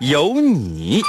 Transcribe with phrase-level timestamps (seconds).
[0.00, 1.02] 有你。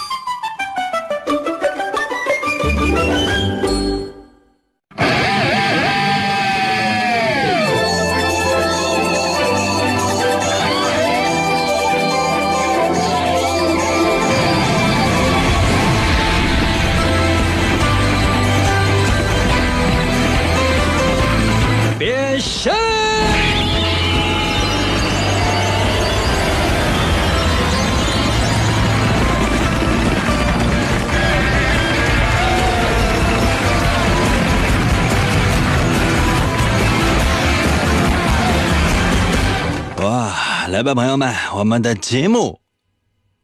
[40.96, 42.60] 朋友们，我们的节目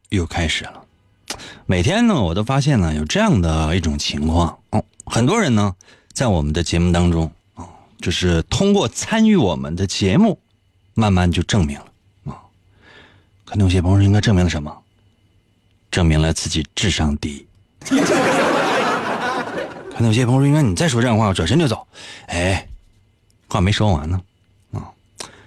[0.08, 0.84] 又开始了。
[1.66, 5.74] 每天呢，我都发现呢有这样的一种情况哦，很多人呢
[6.12, 7.68] 在我们的节目当中啊，
[8.00, 10.40] 就是通过参与我们的节目，
[10.94, 11.86] 慢慢就证明了
[12.32, 12.40] 啊。
[13.44, 14.82] 可能有些朋友应该证明了什么？
[15.90, 17.46] 证明了自己智商低。
[17.88, 17.96] 可
[20.00, 21.86] 能有些朋友应该你再说这样话，我转身就走。
[22.26, 22.68] 哎，
[23.48, 24.20] 话没说完呢
[24.72, 24.92] 啊，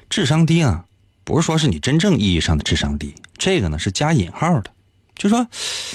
[0.09, 0.85] 智商低啊，
[1.29, 4.71] 不是说是你真正意义上的智商低，这个呢是加引号的。
[5.15, 5.45] 就说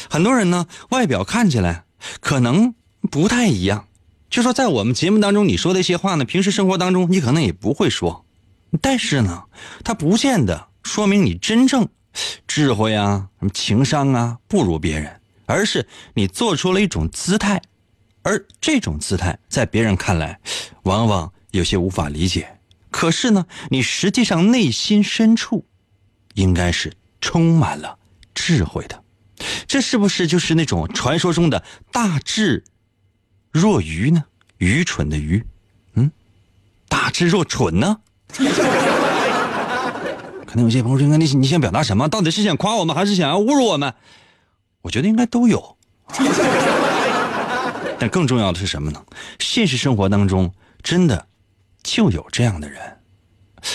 [0.09, 1.83] 很多人呢，外表看起来
[2.21, 2.73] 可能
[3.11, 3.89] 不太一样。
[4.31, 8.25] 就说在我们节目当中你说的一些话呢，平时生活当中你可能也不会说，
[8.81, 9.43] 但是呢，
[9.83, 11.89] 它不见得说明你真正
[12.47, 17.61] 智慧啊、什么情商啊不如别人，而是你做出了一种姿态，
[18.23, 20.39] 而这种姿态在别人看来，
[20.85, 22.54] 往往有些无法理解。
[22.97, 25.67] 可是呢，你实际上内心深处，
[26.35, 27.99] 应该是充满了
[28.37, 29.03] 智慧的。
[29.67, 32.63] 这是不是就是那种传说中的大智
[33.51, 34.23] 若愚呢？
[34.59, 35.45] 愚蠢的愚，
[35.95, 36.13] 嗯，
[36.89, 37.99] 大智若蠢呢？
[40.47, 42.09] 可能有些朋友说：“你你想表达什么？
[42.09, 43.93] 到底是想夸我们，还是想要侮辱我们？”
[44.83, 45.77] 我觉得应该都有。
[47.99, 49.05] 但更重要的是什么呢？
[49.41, 51.27] 现实生活当中真的
[51.85, 52.81] 就有这样的人，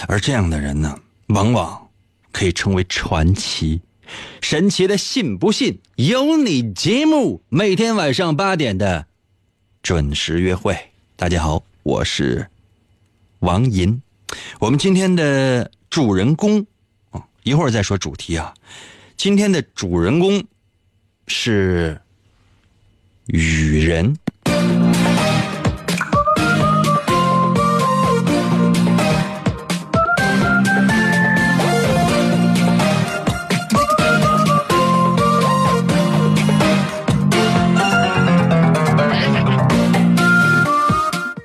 [0.07, 1.89] 而这样的人呢，往往
[2.31, 3.79] 可以称为传奇。
[4.41, 9.05] 神奇的信不信由你节目，每天晚上八点的
[9.83, 10.75] 准时约会。
[11.15, 12.47] 大家好，我是
[13.39, 14.01] 王银。
[14.59, 16.65] 我们今天的主人公
[17.11, 18.53] 啊，一会儿再说主题啊。
[19.17, 20.43] 今天的主人公
[21.27, 22.01] 是
[23.27, 24.17] 雨人。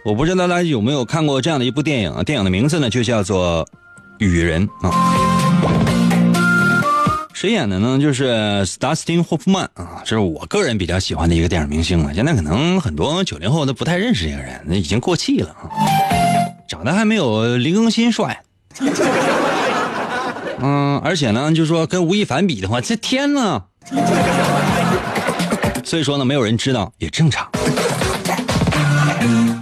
[0.04, 2.24] 我不知道大家有没有看过这样的一部电影？
[2.24, 3.64] 电影的名字呢就叫做
[4.18, 4.92] 《雨人》啊。
[7.32, 7.98] 谁演的呢？
[7.98, 12.12] 就是 Dustin Hoffman 啊，这是我个人比较喜欢的一个电影明星啊。
[12.14, 15.72] 现在可能很多九零后都不太认识这个人，那已经过气了啊。
[16.68, 18.42] 长得还没有林更新帅。
[20.58, 23.62] 嗯，而且呢，就说跟吴亦凡比的话，这天呐！
[25.82, 27.48] 所以说呢，没有人知道也正常。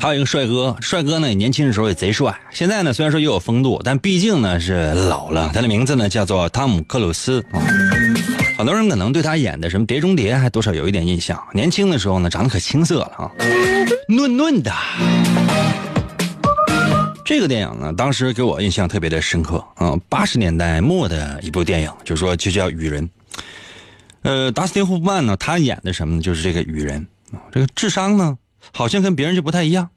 [0.02, 5.52] 还有一个帅哥，帅哥呢年轻的时候也贼帅，现在呢虽然说也有风度，但毕竟呢是老了。
[5.54, 7.40] 他的名字呢叫做汤姆克鲁斯，
[8.58, 11.40] 很多人可能对他演的什么《碟中谍》还多少有一点印象。
[11.52, 13.30] 年轻的时候呢长得可青涩了啊，
[14.08, 14.72] 嫩嫩的。
[17.24, 23.08] 这个电影呢当时给我印象特别的深刻啊，八十年代末的一部电影，就说就叫《雨人》。
[24.22, 26.22] 呃，达斯汀·霍夫曼呢他演的什么呢？
[26.22, 28.36] 就是这个雨人啊，这个智商呢。
[28.70, 29.90] 好像跟别人就不太一样，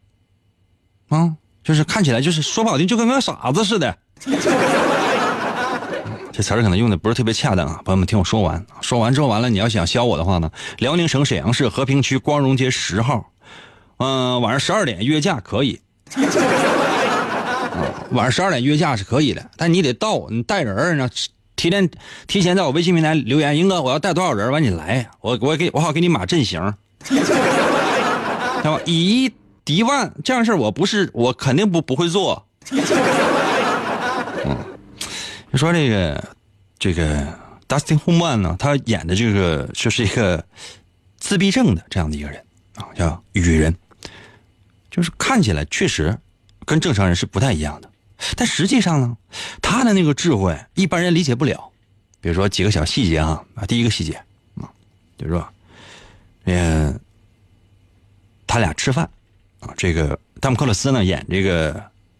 [1.10, 3.98] 啊，就是看起来就是说不好听，就跟个傻子似的。
[6.32, 8.66] 这词儿可能用的不是特别恰当啊，朋友们听我说完。
[8.82, 13.32] 说完之后完了，你要想削我的话呢，辽宁省沈阳市和平区光荣街十号，
[13.98, 15.80] 嗯，晚上十二点约架可以。
[18.12, 21.10] 晚上十二点约架是可以的，但你得到，你带人呢，
[21.56, 21.90] 提前
[22.28, 26.74] 提前在我微信平台留言，英哥我要带多少人，完你来，我我给我好给你码阵型。
[28.86, 29.34] 以一
[29.64, 32.46] 敌万这样事我不是我肯定不不会做。
[34.46, 34.58] 嗯，
[35.52, 36.36] 你说这个
[36.78, 37.26] 这个
[37.68, 40.46] Dustin Hoffman 呢，他演的这个就是一个
[41.18, 42.44] 自闭症的这样的一个人
[42.76, 43.76] 啊，叫雨人，
[44.92, 46.18] 就是看起来确实
[46.66, 47.90] 跟正常人是不太一样的，
[48.36, 49.18] 但实际上呢，
[49.62, 51.72] 他的那个智慧一般人理解不了。
[52.22, 54.14] 比如说几个小细节啊啊，第一个细节
[54.56, 54.70] 啊，
[55.18, 55.48] 就是说，
[56.46, 57.00] 嗯，
[58.48, 59.10] 他俩吃饭
[59.60, 61.74] 啊，这个汤姆克鲁斯呢演这个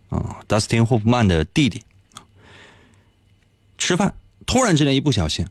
[0.10, 1.84] 啊达斯汀·霍夫曼的弟弟
[3.78, 4.14] 吃饭，
[4.46, 5.46] 突然之间一不小心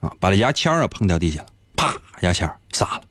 [0.00, 3.02] 啊，把这牙签啊碰掉地下了，啪，牙签洒了。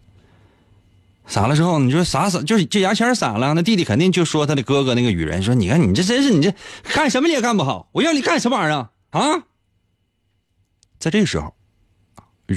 [1.28, 6.54] 洒了之后，你说洒洒就是这牙签洒了，那弟弟肯定就说他的哥哥那个雨人说：“你看你这真是你这
[6.94, 9.44] 干什么你也干不好，我要你干什么玩意儿啊？”
[11.00, 11.52] 在这个时候，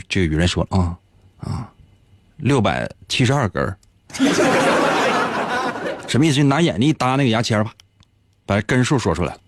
[0.07, 0.99] 这个雨人说：“啊
[1.39, 1.73] 啊，
[2.37, 3.75] 六百七十二根
[6.09, 6.37] 什么意思？
[6.37, 7.73] 就拿眼睛一搭那个牙签吧，
[8.47, 9.41] 把根数说出来了。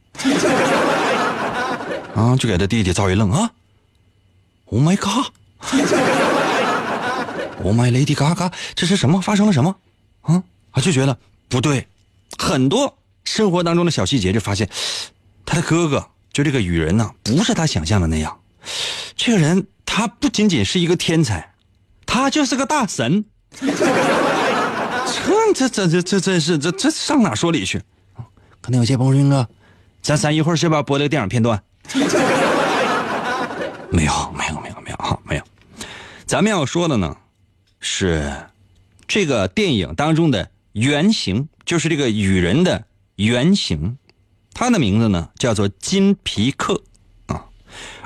[2.15, 3.51] 啊，就给他弟弟造一愣啊
[4.67, 5.33] ！Oh my god！Oh
[7.75, 8.53] my lady Gaga！
[8.75, 9.21] 这是什么？
[9.21, 9.75] 发生了什么？
[10.23, 10.43] 啊
[10.73, 10.83] 啊！
[10.83, 11.17] 就觉得
[11.49, 11.87] 不对，
[12.39, 14.69] 很多生活当中的小细节，就发现
[15.47, 18.39] 他的哥哥就这个雨人呢，不是他想象的那样。
[19.17, 21.55] 这个人他不仅仅是一个天才，
[22.05, 23.25] 他就是个大神。
[25.55, 27.83] 这这这这这真是这这上哪说理去？
[28.61, 29.49] 可能有些朋友说哥，
[30.03, 31.63] 咱咱一会儿是吧播这个电影片段？
[33.91, 35.43] 没有没有没有没有哈没有。
[36.27, 37.17] 咱们要说的呢
[37.81, 38.33] 是
[39.09, 42.85] 这个电影当中的原型，就是这个雨人的
[43.17, 43.99] 原型，
[44.53, 46.83] 他的名字呢叫做金皮克
[47.27, 47.47] 啊。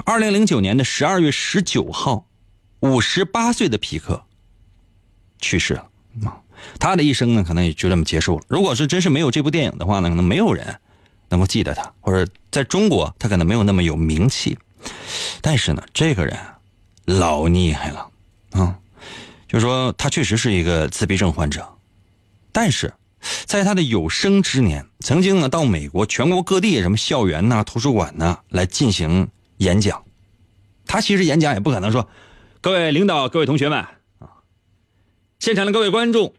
[0.06, 2.26] 二零零九年的十二月十九号，
[2.80, 4.24] 五十八岁的皮克
[5.38, 5.90] 去世了
[6.24, 6.40] 啊。
[6.78, 8.44] 他的一生呢，可能也就这么结束了。
[8.49, 10.78] 如果是真是没有这部电影的话呢，可能没有人
[11.28, 14.58] 能够记得他，或者在中国他可能没有那么有名气。
[15.40, 16.38] 但是呢，这个人
[17.06, 18.11] 老厉害了
[18.52, 18.78] 啊！
[19.49, 21.66] 就说他确实是一个自闭症患者，
[22.52, 22.93] 但是
[23.46, 29.28] 在他的有生之年，曾经呢到美国全国各地什么校园呐、图书馆呐来进行
[29.58, 30.05] 演讲。
[30.87, 32.08] 他其实演讲也不可能说
[32.60, 33.78] ：“各位领导、各位同学们
[34.19, 34.28] 啊，
[35.38, 36.34] 现场的各位观众。”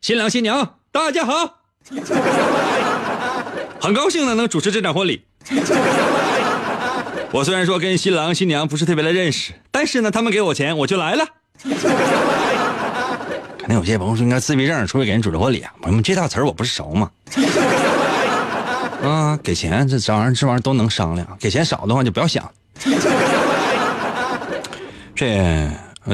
[0.00, 1.58] 新郎新娘，大家好！
[3.80, 5.24] 很高兴呢，能主持这场婚礼。
[7.32, 11.26] 我虽然说跟新郎新娘不是特别的认识，但是呢，他们给我钱，我就来了。
[13.58, 15.72] 肯定有些朋友说，应该自闭症出去给人主持婚礼啊？
[15.82, 17.10] 朋友们，这套词儿我不是熟吗？
[19.02, 22.48] 啊，给钱这这玩意儿这玩意儿都能商量，给钱少的话就不要想。
[25.14, 25.68] 这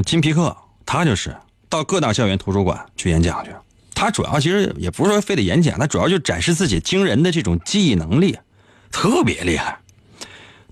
[0.07, 1.37] 金皮克他就是
[1.69, 3.51] 到各大校园图书馆去演讲去。
[3.95, 8.37] 他主要其实也不是说非得演讲，他主要就展示自己惊人的这种记忆能力，
[8.91, 9.79] 特别厉害。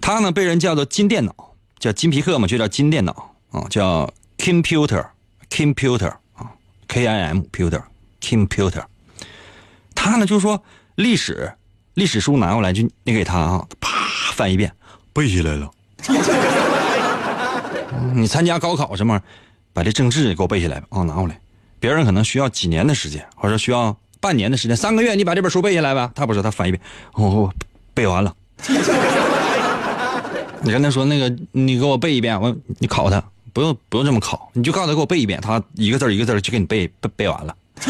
[0.00, 6.50] 他呢被人叫做金电脑，叫金皮克嘛，就叫金电脑啊，叫 computer，computer 啊
[6.88, 8.82] ，K I M computer，computer。
[9.94, 10.60] 他呢就是说
[10.96, 11.52] 历史
[11.94, 13.88] 历史书拿过来就你给他啊，啪
[14.34, 14.72] 翻一遍
[15.12, 15.70] 背下来了。
[18.14, 19.20] 你参加高考什么，
[19.72, 21.38] 把这政治给我背下来吧啊，拿过来。
[21.82, 26.12] 别人可能需要几年的时间，或者需要半年的时间，三个月，你把这本书背下来吧。
[26.14, 26.80] 他不是，他翻一遍，
[27.14, 27.52] 哦，
[27.92, 28.32] 背完了。
[30.62, 33.20] 你跟他说那个，你给我背一遍，我你考他，
[33.52, 37.56] 不用不用这么考，你就告诉他给我背一遍，他一个字一个字就给你背背背完了。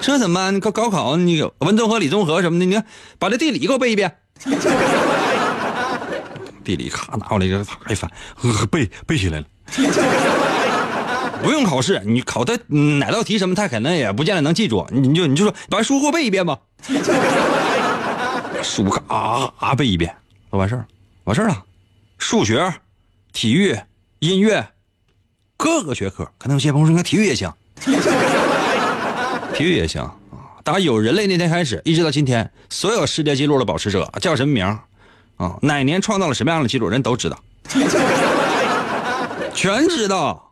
[0.00, 0.58] 这怎么办？
[0.58, 2.82] 高高考你文综和理综合什么的，你看
[3.18, 4.16] 把这地理给我背一遍。
[6.64, 8.10] 地理咔拿过来一个，一翻，
[8.70, 9.44] 背背起来了。
[11.42, 14.86] 不用考试，你考他哪道题什么，他可能也不见得能记住。
[14.90, 16.58] 你就你就说把书给我背一遍吧，
[18.62, 20.14] 书啊啊背一遍，
[20.50, 20.86] 都完事儿，
[21.24, 21.64] 完事儿了。
[22.18, 22.74] 数学、
[23.32, 23.78] 体育、
[24.20, 24.66] 音乐，
[25.56, 27.52] 各个学科，可能有些朋友说，体育也行，
[29.54, 30.14] 体育也行啊。
[30.64, 34.64] 打有人类那天开始，一直到今天，所有世界纪录的保持者叫什么名
[35.36, 35.56] 啊？
[35.62, 37.38] 哪年创造了什么样的记录，人都知道，
[39.54, 40.45] 全知道。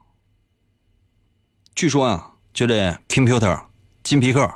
[1.74, 3.60] 据说啊，就这 computer
[4.04, 4.48] 金皮克，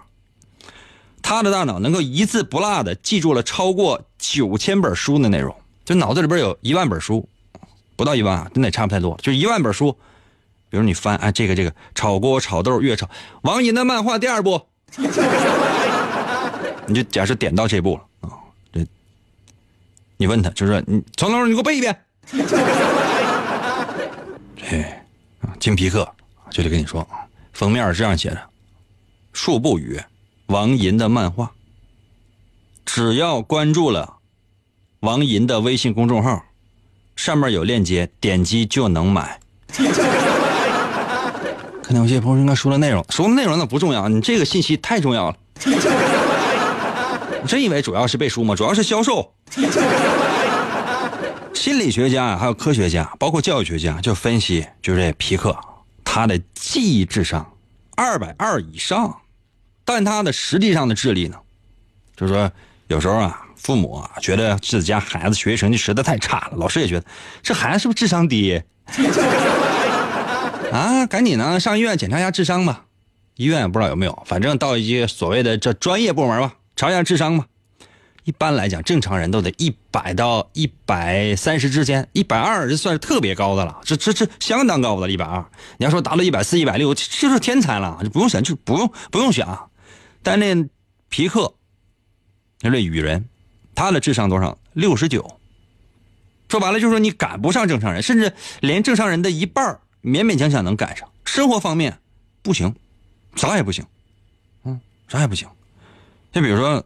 [1.21, 7.29] 他的大脑能够一字不落的记住了超过九千本书的内容，就脑子里边有一万本书，
[7.97, 9.97] 不到一万啊，真的差不太多，就一万本书。
[10.71, 13.09] 比如你翻啊，这个这个炒锅炒豆越炒，
[13.43, 14.61] 王寅的漫画第二部，
[16.87, 18.39] 你就假设点到这部了啊，
[18.73, 18.87] 这
[20.19, 22.05] 你问他，就说你从头你给我背一遍，
[24.71, 25.05] 哎
[25.41, 26.09] 啊，金皮克。
[26.51, 28.41] 就得跟你说啊，封面是这样写的：
[29.33, 30.01] 数不语，
[30.47, 31.51] 王银的漫画。
[32.85, 34.17] 只要关注了
[35.01, 36.45] 王银的微信公众号，
[37.17, 39.39] 上面有链接，点击就能买。
[41.83, 45.37] 可能有些朋友应该说的内容，说的内容那不重要，你这个信息太重要了。
[47.47, 48.55] 真以为主要是背书吗？
[48.55, 49.33] 主要是销售。
[51.55, 55.57] 心理学家还有科学家，包括教育学家，就分析，就这皮克，
[56.19, 57.55] 他的记忆智商
[57.95, 59.21] 二百二以上，
[59.85, 61.37] 但他的实际上的智力呢，
[62.17, 62.51] 就是说
[62.89, 67.07] 有时候啊，父母啊觉得自己家孩子学习成绩实在太差了，老师也觉得
[67.41, 68.61] 这孩子是不是智商低？
[70.73, 72.87] 啊，赶紧呢上医院检查一下智商吧。
[73.37, 77.47] 医院也不知道有没有，反正到一些所谓的这专业部门吧，查一下智商吧。
[78.29, 85.43] 一般来讲，正常人都得一百到一百三十之间，一百二这算是特别高的了，这这这相当高的了，一百二。
[85.79, 89.71] 你要说达到一百四、一百六，这就是天才了，就不用想，就不用不用想。
[90.23, 90.55] 但那
[91.09, 91.55] 皮克，
[92.61, 93.25] 那这雨人，
[93.75, 94.59] 他的智商多少？
[94.75, 95.41] 六十九。
[96.51, 101.09] 说白了就是说你赶不上正常人，甚至连正常人的一半勉勉强强能赶上。
[101.25, 101.99] 生活方面
[102.43, 102.75] 不行，
[103.37, 103.87] 啥也不行，
[104.65, 105.49] 嗯，啥也不行。
[106.31, 106.85] 就比如说。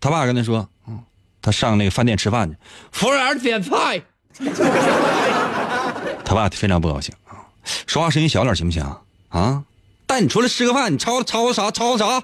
[0.00, 0.98] 他爸跟他说：“嗯，
[1.42, 2.56] 他上那个饭店吃饭去，
[2.90, 4.02] 服务员点菜。
[6.24, 7.44] 他爸非常不高兴啊，
[7.86, 8.82] 说话声音小点行不行
[9.28, 9.62] 啊？
[10.06, 12.22] 带你出来吃个饭，你吵吵啥吵啥？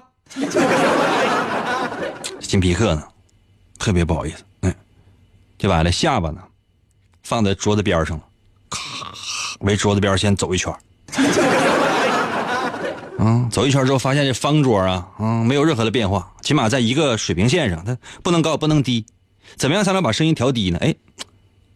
[2.41, 3.03] 金 皮克呢，
[3.77, 4.73] 特别不好意思，嗯，
[5.57, 6.41] 就把那下巴呢
[7.23, 8.23] 放在桌子边上了，
[8.69, 9.13] 咔，
[9.59, 10.73] 围桌子边先走一圈。
[13.19, 19.05] 嗯，走一圈之后发现这方桌啊，嗯，没有任何的变化，起码在一个水平线上，它不能高不能低，
[19.55, 20.77] 怎么样才能把声音调低呢？
[20.81, 20.93] 哎，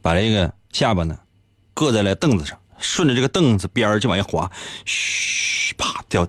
[0.02, 1.18] 把这个下巴呢，
[1.74, 4.50] 搁在了凳子上，顺着这个凳子边就往下滑，
[4.86, 6.28] 嘘，啪掉，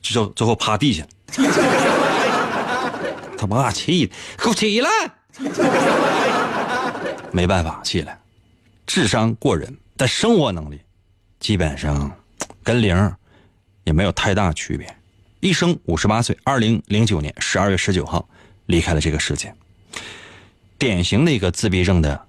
[0.00, 1.08] 就最后趴地下了。
[3.36, 4.88] 他妈气的，给我起来！
[7.32, 8.16] 没办法，起来，
[8.86, 10.80] 智商过人，但生活能力
[11.40, 12.08] 基本上
[12.62, 13.12] 跟零。
[13.84, 14.96] 也没有太大区别，
[15.40, 18.28] 一生五十八岁，二零零九年十二月十九号
[18.66, 19.52] 离开了这个世界。
[20.78, 22.26] 典型的一个自闭症的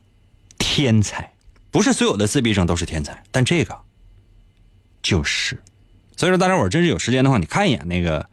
[0.57, 1.31] 天才，
[1.72, 3.77] 不是所有的自闭症都是天才，但这个
[5.01, 5.60] 就是。
[6.15, 8.29] 所以说，大家伙真是有时间的话，你看一眼那个，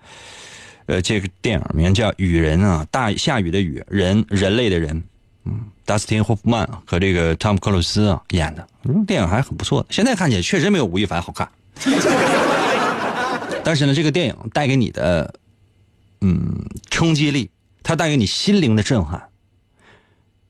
[0.84, 5.02] 呃，这个电影名叫《雨人》啊，大下雨的雨人，人类的人，
[5.44, 8.68] 嗯，达斯汀·霍夫曼和这个汤姆·克鲁斯啊演的，
[9.06, 9.88] 电影还很不错的。
[9.90, 11.48] 现在看起来确实没有吴亦凡好看。
[13.62, 15.32] 但是呢，这个电影带给你的，
[16.20, 17.50] 嗯，冲击力，
[17.82, 19.28] 它带给你心灵的震撼，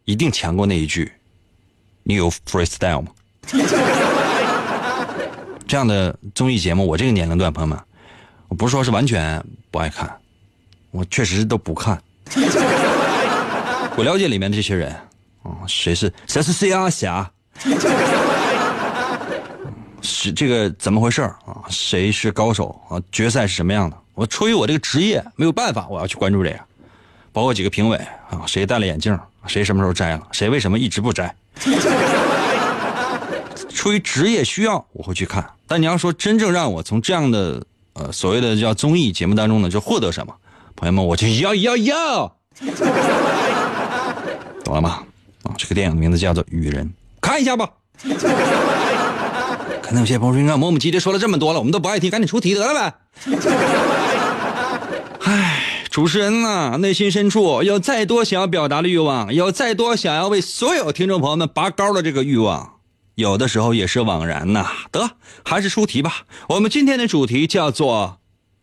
[0.05, 1.13] 一定强过那一句
[2.05, 3.09] “你有 freestyle 吗？”
[5.67, 7.79] 这样的综艺节目，我这个年龄段朋友们，
[8.49, 10.11] 我不是说是完全不爱看，
[10.91, 12.01] 我确实都不看。
[13.97, 14.93] 我了解里面的这些人，
[15.43, 17.31] 啊，谁是谁是 CR 侠？
[20.03, 21.63] 是这个怎么回事啊？
[21.69, 23.01] 谁是高手啊？
[23.13, 23.97] 决赛是什么样的？
[24.15, 26.61] 我出于我这个职业没有办法，我要去关注这个。
[27.33, 27.97] 包括几个评委
[28.29, 29.19] 啊，谁戴了眼镜？
[29.47, 30.27] 谁什么时候摘了？
[30.33, 31.35] 谁为什么一直不摘？
[33.69, 35.49] 出于职业需要，我会去看。
[35.67, 37.65] 但你要说真正让我从这样的
[37.95, 40.35] 呃所谓的叫综艺节目当中呢，就获得什么？
[40.77, 42.37] 朋友们，我就要要要，
[44.65, 45.03] 懂了吗？
[45.45, 46.85] 啊，这个电影的名字叫做《雨人》，
[47.21, 47.71] 看一下吧。
[49.91, 52.95] 可能有些朋友说：“你看磨磨唧唧说了这么多了，我们都不爱听，赶紧出题得了呗。
[55.27, 62.75] ”唉，主持人呐，内心深处有再多想要表达的欲望，有再多想要为所有听众朋友们拔高的这个欲望，
[63.17, 64.71] 有的时候也是枉然呐。
[64.93, 65.11] 得，
[65.45, 66.19] 还是出题吧。
[66.51, 68.21] 我们今天的主题叫做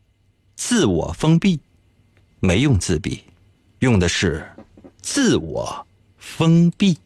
[0.56, 1.60] “自我封闭”，
[2.40, 3.26] 没用自闭，
[3.80, 4.50] 用的是
[5.04, 5.86] “自我
[6.18, 6.98] 封闭”。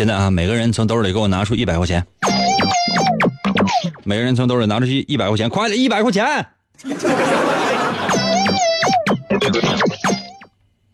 [0.00, 2.02] 现在啊，每个人从兜里给我拿出一百块钱，
[4.02, 6.24] 每个人从兜里拿出去一百块钱，快点，一百块钱。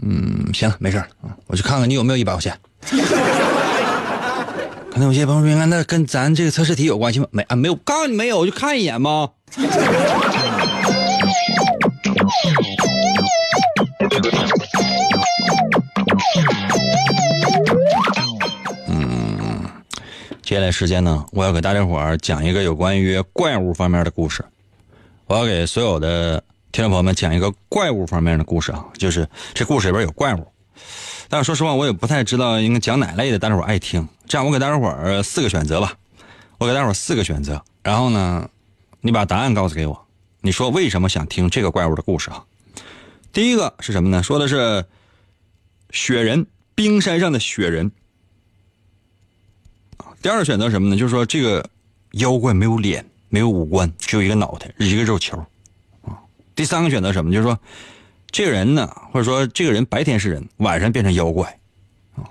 [0.03, 1.01] 嗯，行，没事
[1.47, 2.59] 我去看看你有没有一百块钱。
[4.91, 7.29] 可能有些朋友说，那跟咱这个测试题有关系吗？
[7.31, 9.29] 没啊，没有，告诉你没有，我就看一眼吗？
[20.57, 24.43] 接下来时间呢，我要给大家伙儿讲一个有关于怪物方面的故事。
[25.27, 30.47] 我要给所有的听众朋友们讲一个怪物方面的故事啊，就是这故事里边有怪物，
[31.29, 34.09] 但是说实话我也不太知道应该讲哪类的，大家伙爱听。
[34.27, 35.93] 这样我给大家伙儿四个选择吧，
[36.57, 38.49] 我给大家伙儿四个选择，然后呢，
[39.03, 40.07] 你把答案告诉给我，
[40.41, 42.43] 你说为什么想听这个怪物的故事啊？
[43.31, 44.23] 第一个是什么呢？
[44.23, 44.87] 说的是
[45.91, 47.93] 雪人，冰山上的雪人。
[50.26, 50.97] 第二个选择什么呢？
[50.97, 51.64] 就是说这个
[52.14, 55.37] 妖怪没有脸，没有五官，只有一个脑袋，一个肉球。
[56.02, 56.18] 啊，
[56.56, 57.30] 第三个选择什么？
[57.30, 57.56] 就是说
[58.33, 61.56] 这个人呢，或者说这个人白天是人，晚上变成妖怪。
[62.16, 62.26] 啊，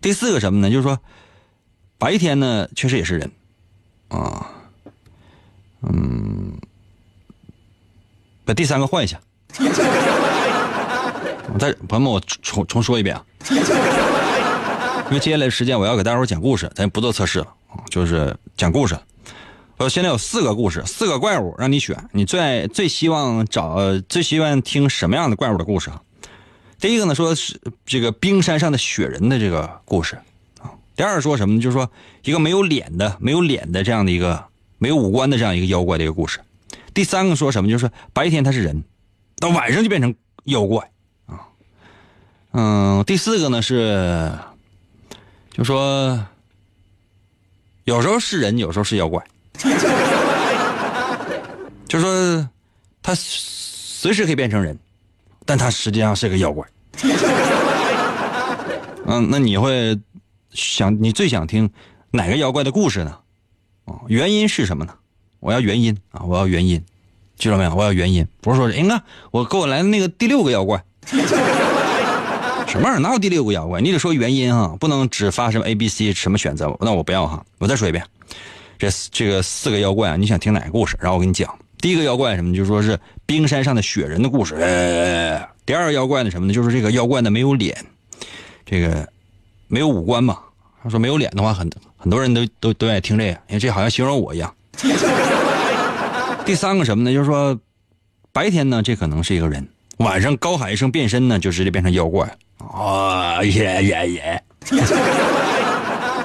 [0.00, 0.72] 第四个什么呢？
[0.72, 0.98] 就是说
[1.98, 3.30] 白天呢确实也是人。
[4.08, 4.50] 啊，
[5.82, 6.58] 嗯，
[8.44, 9.20] 把第三个换一下。
[11.52, 13.24] 我再朋友们，我重重说一遍啊。
[15.10, 17.48] 因为接下来的时间我要给大伙讲故事，咱不做测试了，
[17.88, 18.96] 就是讲故事。
[19.76, 26.00] 我现在有四个故事，四个怪物让你选，你最最希望找最希望听什么样的怪物的故事啊？
[26.78, 30.16] 第一个呢，说是这个冰山上的雪人的这个故事
[30.60, 30.70] 啊。
[30.94, 31.60] 第二说什么呢？
[31.60, 31.90] 就是说
[32.22, 34.44] 一个没有脸的、没有脸的这样的一个
[34.78, 36.38] 没有五官的这样一个妖怪的一个故事。
[36.94, 37.68] 第三个说什么？
[37.68, 38.84] 就是白天他是人，
[39.40, 40.14] 到晚上就变成
[40.44, 40.88] 妖怪
[41.26, 41.48] 啊。
[42.52, 44.38] 嗯，第四个呢是。
[45.60, 46.18] 就说，
[47.84, 49.22] 有时候是人，有时候是妖怪。
[51.86, 52.48] 就说，
[53.02, 54.78] 他随时可以变成人，
[55.44, 56.66] 但他实际上是个妖怪。
[59.04, 60.00] 嗯，那你会
[60.52, 61.70] 想，你最想听
[62.10, 63.18] 哪个妖怪的故事呢？
[63.84, 64.94] 哦，原因是什么呢？
[65.40, 66.22] 我要原因啊！
[66.24, 66.82] 我要原因，
[67.36, 67.74] 记住没有？
[67.74, 70.82] 我要原因，不是说，哎，那我给我来的那个第六个妖怪。
[72.70, 73.00] 什么玩意儿？
[73.00, 73.80] 哪有第六个妖怪？
[73.80, 76.72] 你得说原因哈，不能只发什么 A、B、C 什么选择。
[76.80, 77.44] 那我不要哈。
[77.58, 78.04] 我再说一遍，
[78.78, 80.96] 这这个四个妖怪啊，你想听哪个故事？
[81.00, 81.52] 然后我给你讲。
[81.78, 82.54] 第一个妖怪什么？
[82.54, 82.96] 就说是
[83.26, 84.54] 冰山上的雪人的故事。
[85.66, 86.54] 第二个妖怪呢什么呢？
[86.54, 87.76] 就是这个妖怪呢没有脸，
[88.64, 89.08] 这个
[89.66, 90.38] 没有五官嘛。
[90.80, 94.54] 他说没有脸的话，很很多人都都都爱听这个，因为这好像形容我一样。
[96.46, 97.12] 第三个什么呢？
[97.12, 97.58] 就是说
[98.30, 99.60] 白天呢，这可能是一个人；
[100.00, 102.26] 晚上高喊一声变身呢，就直接变成妖怪。
[102.58, 104.42] 啊耶耶耶！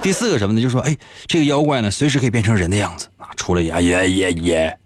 [0.02, 0.62] 第四个什么呢？
[0.62, 0.96] 就说哎，
[1.28, 3.28] 这个妖怪呢，随时可以变成人的样子啊！
[3.36, 4.78] 出了呀耶耶耶！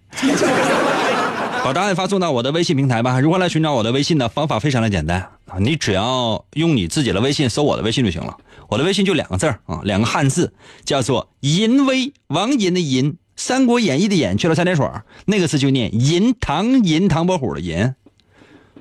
[1.64, 3.20] 把答案发送到我的微信平台吧。
[3.20, 4.28] 如何来寻找我的微信呢？
[4.28, 8.36] 方法非常的简单啊，你只要用你自己的微信搜我的微信就行了。
[8.70, 10.52] 我的微信就两个字啊，两个汉字，
[10.84, 14.88] 叫做“淫威”，王银的银，《三国演义》的演去了三点水，
[15.26, 17.94] 那个字就念“银唐银唐伯虎的银”，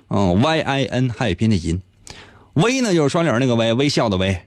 [0.09, 1.81] 嗯，Y I N 汉语拼的银。
[2.55, 4.41] 微呢就是双脸那个微，微笑的微，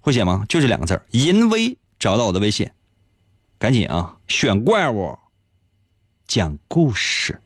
[0.00, 0.44] 会写吗？
[0.48, 2.70] 就这两个字淫威，找到我的微信，
[3.58, 5.16] 赶紧啊，选怪物，
[6.26, 7.40] 讲故事。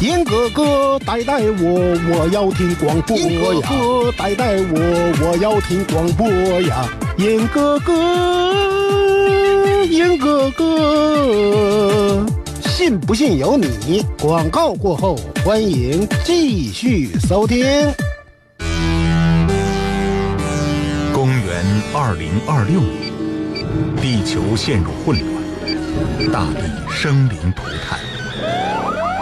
[0.00, 3.24] 银哥哥带带我，我要听广播呀！
[3.24, 4.78] 银哥哥带带我，
[5.20, 6.28] 我要听广播
[6.60, 6.88] 呀！
[7.18, 7.94] 银哥哥，
[9.86, 12.24] 银哥哥，
[12.78, 14.06] 信不信由你。
[14.20, 17.66] 广告过后，欢迎继续收听。
[21.12, 23.66] 公元二零二六年，
[24.00, 27.98] 地球陷入混乱，大地生灵涂炭，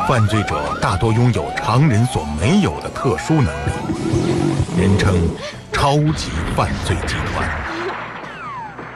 [0.06, 5.14] 犯罪者大多拥有常人所没有的特殊能力，人称
[5.72, 7.50] “超级犯罪集团”。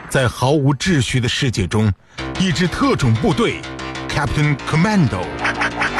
[0.07, 1.91] 在毫无秩序的世界中，
[2.39, 3.55] 一支特种部队
[4.13, 5.23] Captain Commando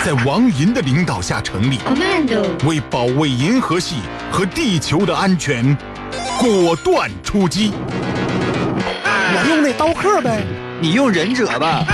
[0.03, 5.75] 在王银的领导下成立，Commando 为保卫银河系和地球的安全。
[6.37, 7.71] 果断出击！
[9.05, 10.43] 我用那刀客呗，
[10.81, 11.85] 你用忍者吧。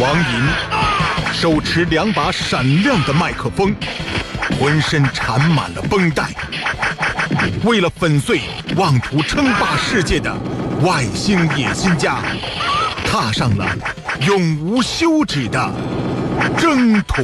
[0.00, 3.74] 王银手持两把闪亮的麦克风，
[4.58, 6.24] 浑身缠满了绷带，
[7.62, 8.40] 为了粉碎
[8.74, 10.34] 妄图称霸世界的
[10.82, 12.16] 外星野心家，
[13.06, 13.66] 踏上了
[14.26, 15.70] 永无休止的
[16.56, 17.22] 征途。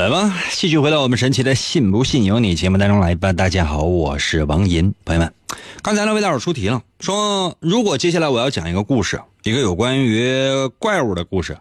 [0.00, 3.32] 来吧，继续回到我们神奇的“信不信由你”节目当中来吧。
[3.32, 5.32] 大家好，我是王银，朋友们，
[5.80, 11.56] 刚才呢为大伙出题了，说如果接下来我要讲一个故事，一个有关于怪物的故事，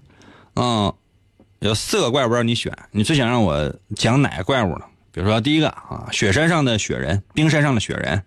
[0.56, 0.92] 嗯，
[1.60, 4.86] 有四个怪物让你选，你最想让我讲哪个怪物呢？
[5.12, 8.18] 比如说第一个啊，雪山上的雪人，冰山上的雪人；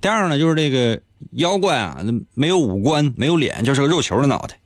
[0.00, 1.00] 第二呢，就是这个
[1.32, 2.02] 妖怪啊，
[2.34, 4.58] 没有五官，没有脸，就是个肉球的脑袋。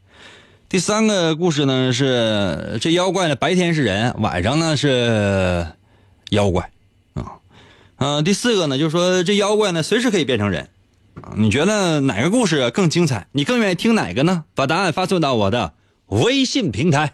[0.68, 5.66] 第三个故事呢是这妖怪呢白天是人，晚上呢是
[6.30, 6.70] 妖怪，
[7.14, 7.38] 啊，
[7.96, 10.68] 嗯，第四个呢就是说这妖怪呢随时可以变成人，
[11.36, 13.26] 你觉得哪个故事更精彩？
[13.32, 14.44] 你更愿意听哪个呢？
[14.54, 15.74] 把答案发送到我的
[16.06, 17.12] 微信平台。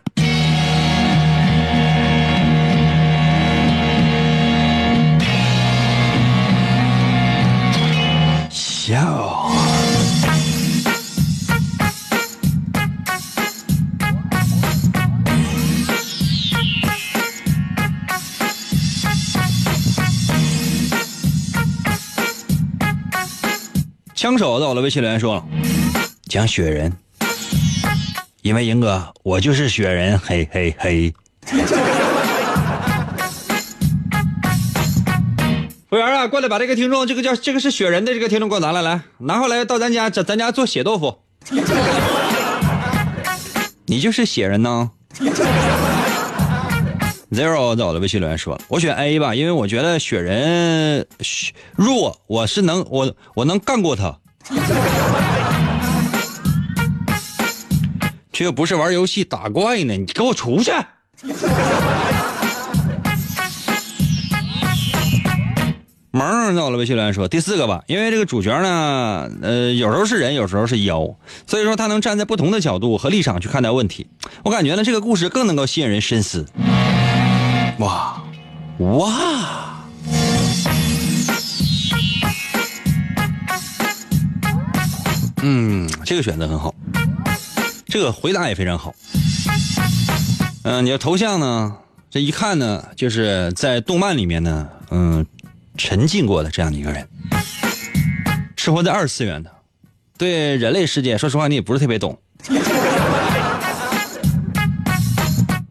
[24.21, 25.43] 枪手到了，微信留言说了，
[26.29, 26.93] 讲雪人，
[28.43, 31.15] 因为赢哥我就是雪人，嘿嘿嘿。
[35.89, 41.21] 服务员啊，过来把这个听众，这个叫这个是雪人的这个听众给我拿来，来拿回来到咱家咱咱家做血豆腐。
[43.87, 44.91] 你就是雪人呢。
[47.31, 51.07] Zero 走了，微信留言说我选 A 吧，因为我觉得雪人
[51.77, 54.19] 弱，我是能我我能干过他。
[58.33, 60.73] 这又不是玩游戏打怪呢，你给我出去！
[66.11, 71.15] 萌到了，微信留言说第四个吧，因为这个主角呢，呃，有时候是人，有时候是妖，
[71.47, 74.09] 所以说他能站在不同的角度和立场去看待问题。
[74.43, 76.45] 我感觉呢，这个故事更能够吸引人深思。
[77.81, 78.23] 哇，
[78.79, 79.85] 哇！
[85.43, 86.75] 嗯，这个选择很好，
[87.87, 88.95] 这个回答也非常好。
[90.63, 91.77] 嗯，你的头像呢？
[92.11, 95.27] 这一看呢，就是在动漫里面呢，嗯。
[95.79, 97.09] 沉浸过的这样的一个人，
[98.55, 99.51] 生活在二次元的，
[100.19, 102.21] 对人类世界，说实话你也不是特别懂。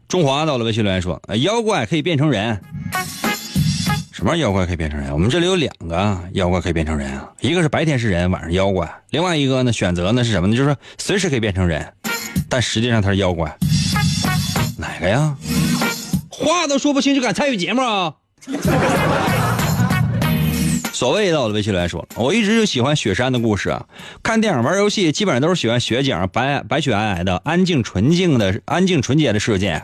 [0.10, 2.60] 中华到了微信留言说：“妖怪可以变成人，
[4.12, 5.14] 什么妖怪可以变成人？
[5.14, 10.58] 我们这里有两个妖怪可以变成人啊，一个是白天是人，晚上妖怪；另外一个呢，选择呢是什么呢？
[10.58, 11.94] 就是随时可以变成人，
[12.50, 13.56] 但实际上他是妖怪。
[14.80, 15.38] 哪个呀？
[16.28, 18.16] 话都说不清就敢参与节目啊？”
[21.00, 23.86] 所谓的我的微信留言说，我一直就喜欢雪山的故事啊，
[24.22, 29.82] 看电影、玩游戏，基本上都是喜欢雪景、白白雪皑皑的安静纯净的安静纯洁的世界。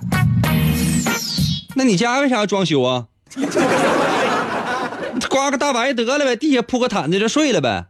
[1.73, 3.05] 那你家为啥要装修啊？
[5.29, 7.85] 刮个大白得了呗，地下铺个毯子就睡了呗。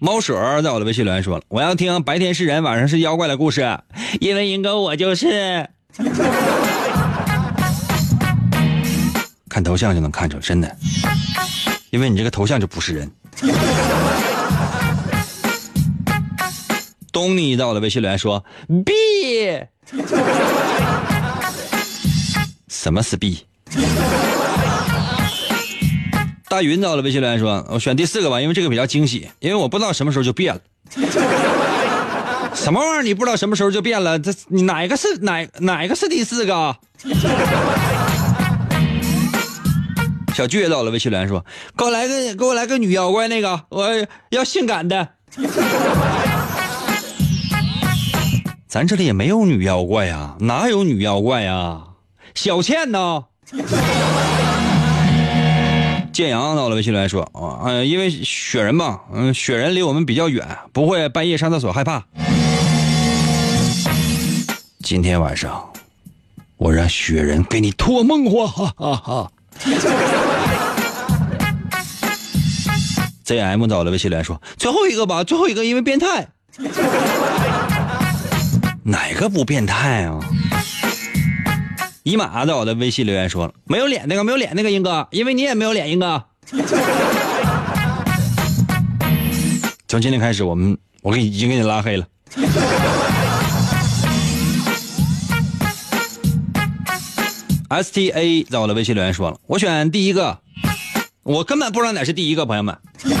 [0.00, 3.78] 猫舍在我的微信留言说了，我要听白天是人，晚上是妖怪的故事，
[4.20, 5.68] 因为银哥我就是。
[9.52, 10.76] 看头像就能看出来，真的，
[11.90, 13.12] 因为你这个头像就不是人。
[17.12, 18.42] 东尼到了微信留言说
[18.82, 18.94] ：“B，
[22.66, 23.44] 什么是 B？”
[26.48, 30.60] 大云到了微信留言说：“我选第四个吧，因为这个比较惊喜，因为我不知道什么时候就变了。”
[32.56, 33.02] 什么玩意儿？
[33.02, 34.18] 你不知道什么时候就变了？
[34.18, 36.74] 这你哪个是哪哪个是第四个？
[40.34, 41.44] 小巨也到了，微信留言说
[41.76, 43.88] ：“给我来个，给我来个女妖怪，那个我
[44.30, 45.08] 要性感的。”
[48.66, 51.82] 咱这里也没有女妖怪呀，哪有女妖怪呀？
[52.34, 53.24] 小倩呢？
[56.12, 62.02] 建阳到了，微信留言说：“啊，因为雪人嘛，嗯，雪人离我们比较远，不会半夜上厕所害怕。
[64.82, 65.70] 今天晚上，
[66.56, 69.30] 我让雪人给你托梦话，哈哈哈。”
[73.24, 76.28] ZM 到了，微信留言说：“最后一个吧，最后一个，因为变态。
[78.84, 80.18] 哪个不变态啊？”
[82.02, 86.24] 姨妈在我的微信留言说：“没有脸那个，没有脸那个，英哥，因为你也没有脸，英哥。”
[89.86, 92.06] 从今天开始，我们我给已经给你拉黑了。
[97.68, 100.40] STA 在我的微信留言说了：“我选第一个，
[101.24, 102.76] 我根本不知道哪是第一个，朋友们。”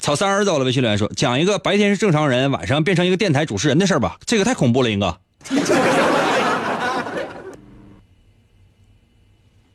[0.00, 5.16] 草三儿在我的微信留言说：“讲一个白天是正常人，晚上变成一个电台主持人的事儿吧，这个太恐怖了，英哥。”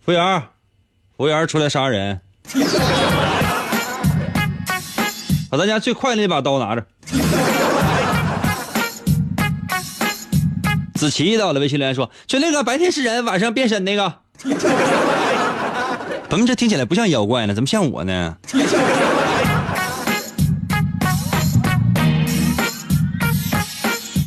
[0.04, 0.42] 服务员，
[1.16, 2.20] 服务员出来杀人，
[5.50, 6.86] 把咱家最快的那把刀拿着。
[10.98, 14.14] 子琪到了，微信留言说：“就那个白天是人，晚上变身那个。”
[16.30, 17.54] 怎么这听起来不像妖怪呢？
[17.54, 18.36] 怎么像我呢？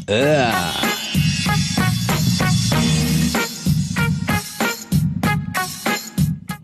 [0.06, 0.52] 呃，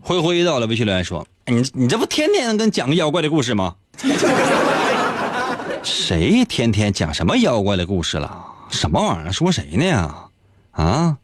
[0.01, 3.75] 灰灰到了微信留言说：“你你这不天天跟讲个妖怪的故事吗？
[5.83, 8.45] 谁天天讲什么妖怪的故事了？
[8.69, 9.31] 什么玩意儿？
[9.31, 10.29] 说谁呢呀？
[10.71, 11.17] 啊？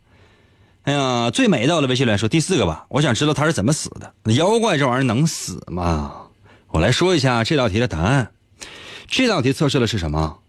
[0.84, 4.34] 哎呀，最美到了微信来说第四个吧，我想知道他是怎么死的。
[4.34, 6.28] 妖怪这玩意儿能死吗？
[6.68, 8.32] 我来说一下这道题的答案。
[9.08, 10.40] 这道题测试的是什么？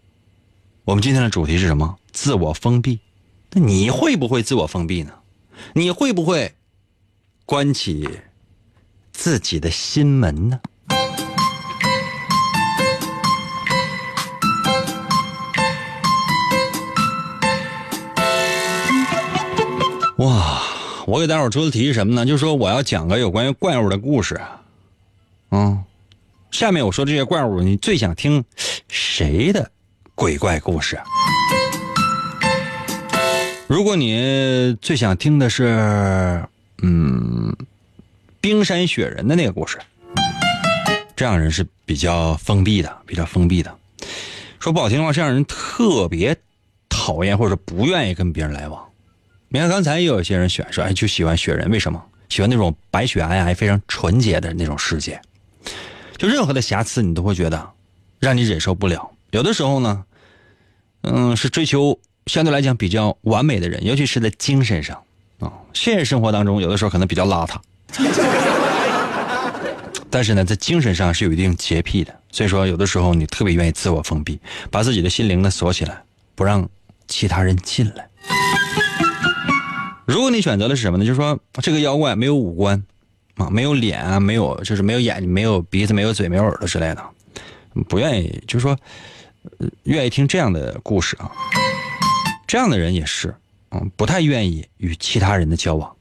[0.83, 1.97] 我们今天的主题是什么？
[2.11, 2.99] 自我封闭。
[3.51, 5.13] 那你会不会自我封闭呢？
[5.73, 6.53] 你会不会
[7.45, 8.09] 关起
[9.13, 10.59] 自己的心门呢？
[20.17, 20.61] 哇！
[21.05, 22.25] 我给大伙出的题是什么呢？
[22.25, 24.39] 就是说我要讲个有关于怪物的故事。
[25.51, 25.83] 嗯，
[26.51, 28.43] 下面我说这些怪物，你最想听
[28.87, 29.69] 谁的
[30.15, 30.97] 鬼怪故事？
[33.67, 36.43] 如果你最想听的是，
[36.81, 37.55] 嗯，
[38.39, 39.77] 冰山雪人的那个故事，
[41.15, 43.75] 这样人是比较封闭的，比较封闭的。
[44.59, 46.35] 说不好听的话，这样人特别
[46.89, 48.81] 讨厌或者不愿意跟别人来往。
[49.49, 52.03] 你看刚才也有一些人选说，哎，就喜欢雪人，为什么？
[52.29, 55.21] 喜欢那种白雪皑皑、非常纯洁的那种世界。
[56.17, 57.69] 就任何的瑕疵，你都会觉得
[58.19, 59.11] 让你忍受不了。
[59.31, 60.03] 有的时候呢，
[61.01, 61.99] 嗯，是追求。
[62.25, 64.99] 相对来讲比较完美的人，尤其是在精神上
[65.37, 67.55] 啊，现实生活当中有的时候可能比较邋遢，
[70.09, 72.11] 但是呢，在精神上是有一定洁癖的。
[72.31, 74.39] 所以说，有的时候你特别愿意自我封闭，
[74.71, 76.01] 把自己的心灵呢锁起来，
[76.33, 76.67] 不让
[77.07, 78.09] 其他人进来。
[80.05, 81.05] 如果你选择的是什么呢？
[81.05, 82.83] 就是说，这个妖怪没有五官
[83.35, 87.03] 啊，没有脸啊，没有就是没有眼睛，没有鼻子，没有嘴，没有耳朵之类的，
[87.89, 88.77] 不愿意，就是说，
[89.83, 91.31] 愿意听这样的故事啊。
[92.47, 93.35] 这样的人也是，
[93.71, 95.91] 嗯，不太愿意与其他人的交往。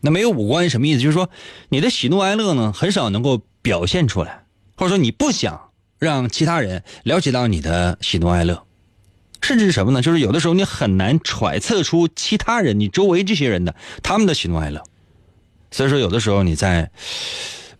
[0.00, 1.00] 那没有五官什么意思？
[1.00, 1.28] 就是说，
[1.68, 4.44] 你的喜怒哀乐呢，很少能够表现出来，
[4.76, 8.62] 或者说你不想让其他人了解到你的喜怒哀乐，
[9.40, 10.02] 甚至是什么呢？
[10.02, 14.82] 就是有的时候你很难揣测出其他人，你周围这些人的他们的喜怒哀乐。
[15.70, 16.90] 所以说，有的时候你在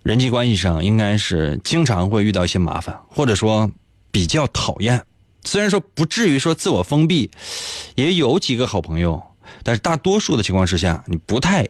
[0.03, 3.71] 人际关系上应该是经常会遇到一些麻烦，或者说
[4.11, 5.03] 比较讨厌。
[5.45, 7.31] 虽然说不至于说自我封闭，
[7.95, 9.23] 也有几个好朋友，
[9.63, 11.67] 但是大多数的情况之下，你不太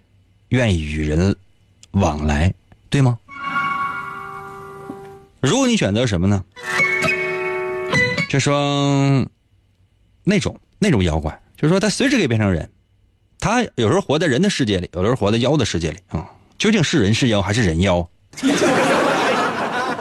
[0.48, 1.36] 愿意与人
[1.92, 2.52] 往来，
[2.90, 3.18] 对吗？
[5.40, 6.44] 如果你选择什么呢？
[8.28, 9.24] 就说
[10.28, 12.68] 那种那种妖怪，就是说他随时可以变成人，
[13.40, 16.28] 他有时候活在人的世界里，有时候活在妖的世界里啊。
[16.58, 18.06] 究竟是人是妖还是人妖？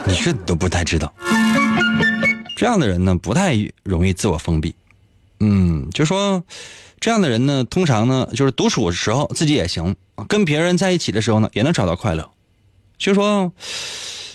[0.06, 1.10] 你这都不太知道。
[2.56, 4.74] 这样的人呢，不太容易自我封闭，
[5.40, 6.44] 嗯，就说
[7.00, 9.96] 这样的人呢，通常呢，就是独处的时候自己也行，
[10.28, 12.28] 跟别人在一起的时候呢，也能找到快乐，
[12.98, 13.50] 就说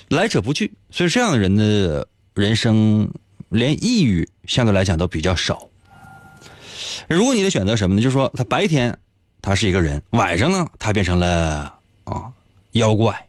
[0.08, 3.12] 来者不拒，所以这样的人的人生
[3.50, 5.68] 连抑郁相对来讲都比较少。
[7.08, 8.02] 如果你的选择什么呢？
[8.02, 8.98] 就是说他白天
[9.42, 11.74] 他是一个人，晚上呢他变成了
[12.06, 12.32] 啊
[12.72, 13.28] 妖怪。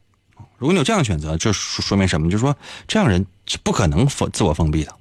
[0.59, 2.31] 如果你有这样选择，这说明什么？
[2.31, 3.25] 就是说这样人。
[3.47, 4.95] 是不可能封自我封闭的，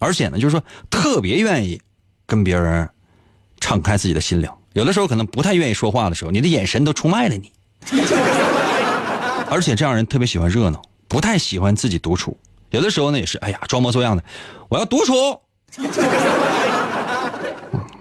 [0.00, 1.80] 而且呢，就是说特别愿意
[2.26, 2.90] 跟别人
[3.60, 4.50] 敞开自己的心灵。
[4.72, 7.52] 有的时候可能不太愿意说话的时候，你的眼神都出卖了你。
[9.48, 12.36] 而且这样人特别喜欢热闹，不太喜欢自己独处。
[12.70, 14.24] 有的时候呢，也是哎呀装模作样的，
[14.68, 15.40] 我要独处。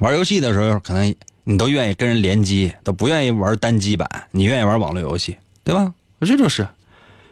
[0.01, 5.93] 玩游戏的时候，可能你都愿意跟人联机，都不愿意玩单机版，你愿意玩网络游戏，对吧？
[6.21, 6.67] 这就是。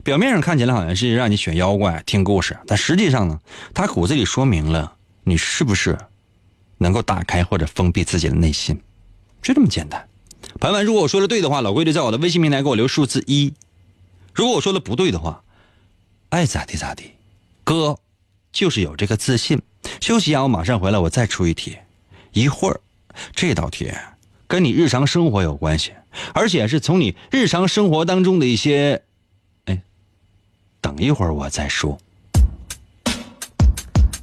[0.03, 3.39] 表面上看起来好像是让你选妖怪听故事，但实际上呢，
[3.73, 5.97] 他骨子里说明了你是不是
[6.77, 8.79] 能够打开或者封闭自己的内心，
[9.41, 10.07] 就这么简单。
[10.59, 13.51] 朋友们，如果我说的对的话，老规矩在我的微信平台给我留数字一；
[14.31, 15.41] 如果我说的不对的话，
[16.29, 17.13] 爱咋地咋地。
[17.63, 17.97] 哥
[18.51, 19.59] 就是有这个自信。
[19.99, 21.75] 休息一下，我马上回来，我再出一题。
[22.31, 22.79] 一会儿
[23.33, 23.91] 这道题
[24.47, 25.93] 跟你日常生活有关系，
[26.33, 29.03] 而且是从你日常生活当中的一些。
[29.65, 29.81] 哎
[30.81, 31.97] 等一会儿我再说。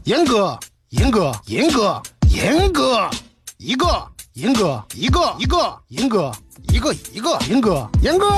[0.05, 0.59] 严哥，
[0.91, 3.11] 严哥，严哥，严哥，
[3.59, 6.33] 一个，严哥，一个，一个，严哥，
[6.73, 8.29] 一个，一个，严哥，严哥，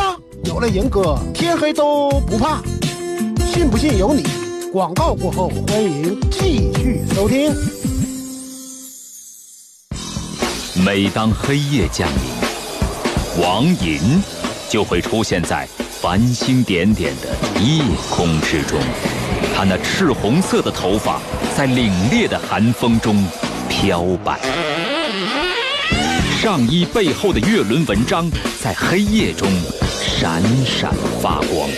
[0.44, 2.62] 有了严哥，天黑都不怕。
[3.46, 4.24] 信不信由你。
[4.72, 7.77] 广告过后，欢迎继续收听。
[10.84, 14.22] 每当黑夜降临，王银
[14.68, 15.66] 就会出现在。
[16.00, 18.78] 繁星点点的夜空之中，
[19.52, 21.20] 他那赤红色的头发
[21.56, 23.26] 在凛冽的寒风中
[23.68, 24.38] 飘摆。
[26.40, 28.30] 上衣背后的月轮纹章
[28.62, 29.50] 在黑夜中
[29.90, 31.68] 闪闪发光。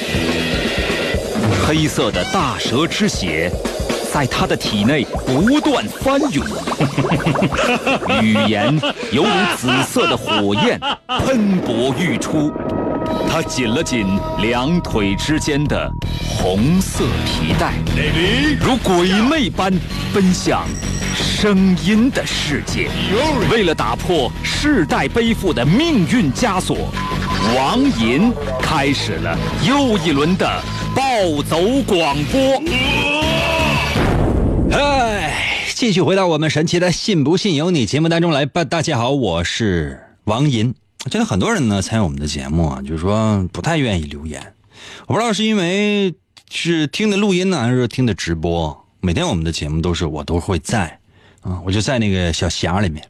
[1.66, 3.50] 黑色的大蛇之血
[4.12, 6.44] 在他的体内不断翻涌，
[8.20, 8.76] 语言
[9.12, 12.52] 犹如紫色的火焰喷薄欲出。
[13.28, 14.06] 他紧了紧
[14.40, 15.90] 两腿之间的
[16.36, 17.74] 红色皮带，
[18.60, 19.72] 如鬼魅般
[20.12, 20.64] 奔向
[21.14, 22.90] 声音的世界。
[23.50, 26.92] 为了打破世代背负的命运枷锁，
[27.56, 30.46] 王银开始了又一轮的
[30.94, 33.19] 暴走广播。
[34.72, 38.64] 哎，继续回到我们神奇的“信不信由你”节目当中来吧。
[38.64, 40.72] 大家好，我是王银。
[41.10, 44.54] 现在很多人呢参与我们的节目啊，就是说不太愿意留言。
[45.08, 46.14] 我不知道是因为
[46.50, 48.86] 是听的录音呢，还是听的直播。
[49.00, 51.00] 每天我们的节目都是我都会在
[51.40, 53.04] 啊，我就在那个小匣里面。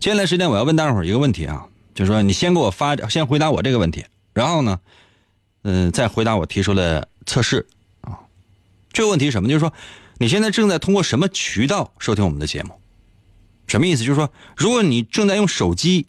[0.00, 4.80] 接下来时间我要问大伙一个问题啊，就是说你先给我发，先回答我这个问题，然后呢，
[5.62, 7.64] 嗯，再回答我提出的测试
[8.00, 8.18] 啊。
[8.92, 9.48] 这个问题什么？
[9.48, 9.72] 就是说。
[10.20, 12.78] 你现在正在通过什么渠道收听我们的节目？
[13.66, 14.04] 什么意思？
[14.04, 16.08] 就是说，如果你正在用手机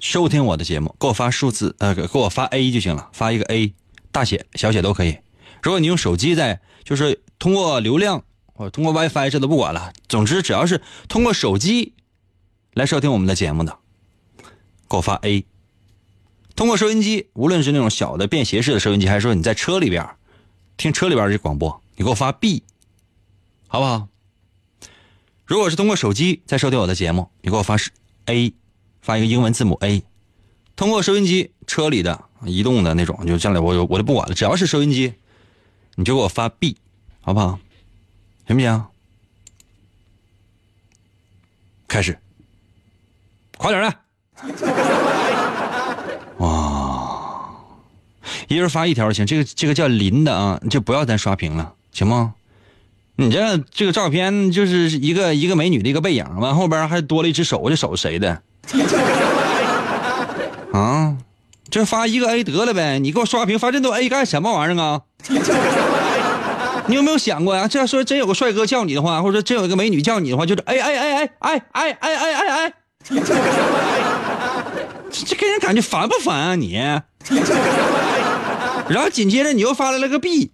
[0.00, 3.72] 收听我的节目，给我发数字，呃，给我发 A 就行了，发一个 A，
[4.10, 5.18] 大写、小写都可以。
[5.62, 9.92] 如果你用手机在，就是通过流量或者通过 WiFi，这都不管了。
[10.08, 11.94] 总之，只要是通过手机
[12.72, 13.78] 来收听我们的节目的，
[14.90, 15.46] 给我发 A。
[16.56, 20.04] 通过收音机，无论是那种小的便携式的收音机，还是说你在车里边。
[20.76, 22.62] 听车里边这广播，你给我发 B，
[23.66, 24.08] 好不好？
[25.44, 27.90] 如果是通过手机在收听我的节目，你给我发是
[28.26, 28.54] A，
[29.00, 30.02] 发一个英文字母 A。
[30.76, 35.14] 通过收音机车里的移动的那种，就将来我我就不管了，只要是收音机，
[35.94, 36.76] 你就给我发 B，
[37.20, 37.58] 好不好？
[38.46, 38.86] 行不行？
[41.86, 42.18] 开始，
[43.56, 45.03] 快点来！
[48.48, 52.34] 一人发一条行，这个这个叫林的啊，就不要咱刷屏了，行吗？
[53.16, 58.42] 你这这个照片就是一个一个美女的一个背影，完后边还多了一只手，这手谁的？
[60.72, 61.16] 啊，
[61.70, 65.02] 这发一个 A 得了呗，你给我刷屏发这么多 A 干什么玩意儿啊？
[66.86, 67.68] 你有没有想过呀？
[67.68, 72.72] 这要说真有个帅哥叫你的话，或者说真有一个美女叫你的话，就是哎哎哎哎哎哎哎哎哎哎，
[75.10, 76.80] 这这给人感觉烦不烦啊你？
[78.88, 80.50] 然后紧接着你又发来了个 B，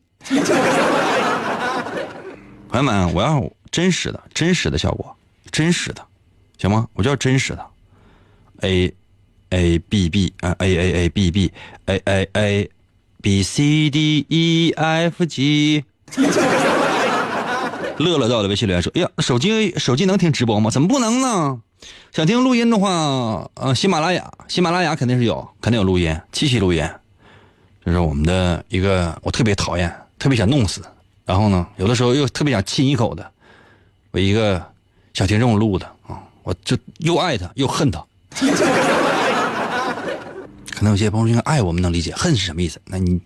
[2.69, 5.16] 朋友们，我要真实的、真实的效果，
[5.51, 6.07] 真实的，
[6.59, 6.87] 行吗？
[6.95, 7.66] 我就要真实的
[8.61, 8.95] ，A
[9.51, 11.53] A B B 啊 A A A B B
[11.87, 12.71] A A A
[13.21, 15.85] B C D E F G。
[17.99, 20.71] 乐乐到了微信留言说：“哎呀，手机手机能听直播吗？
[20.71, 21.61] 怎么不能呢？
[22.12, 22.88] 想听录音的话，
[23.55, 26.88] 呃，喜马拉雅，喜马拉雅肯定是有，肯定有录音，七七录音。”
[27.85, 30.83] 这是我们的一个，我特别讨厌，特别想弄死，
[31.25, 33.31] 然后呢，有的时候又特别想亲一口的，
[34.11, 34.62] 我一个
[35.14, 38.05] 小听众录的啊，我就又爱他又恨他。
[40.71, 42.81] 可能有些朋友爱我们能理解，恨是什么意思？
[42.87, 43.21] 那你，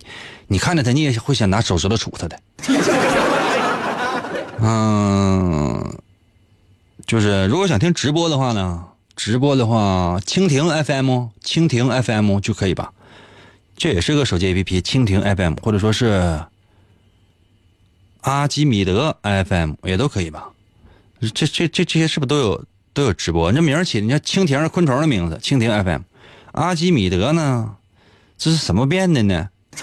[0.47, 2.39] 你看着他，你也会想拿手指头杵他的。
[4.59, 5.97] 嗯，
[7.05, 8.83] 就是如果想听直播的话呢，
[9.15, 12.91] 直播的话，蜻蜓 FM，蜻蜓 FM 就可以吧。
[13.77, 16.39] 这也是个手机 APP，蜻蜓 FM，或者说是
[18.21, 20.49] 阿基米德 FM 也都可以吧？
[21.33, 23.51] 这这这这些是不是都有都有直播？
[23.51, 26.01] 你这名起的，你看蜻蜓昆虫的名字，蜻蜓 FM，
[26.53, 27.75] 阿基米德呢？
[28.37, 29.49] 这是什么变的呢？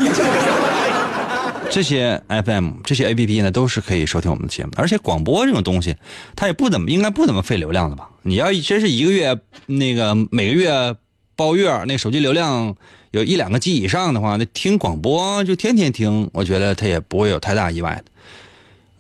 [1.71, 5.97] 这些 FM 这些 APP 呢，都是可以收听我们的节目，而且广播这种东西，
[6.35, 8.09] 它也不怎么应该不怎么费流量的吧？
[8.23, 10.97] 你要真是一个月那个每个月
[11.37, 12.75] 包月，那手机流量。
[13.13, 18.05] 有一两个 G 以上的话，那听广播就天天听，我觉得他也不会有太大意外的。